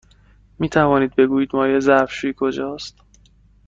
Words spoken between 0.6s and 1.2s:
توانید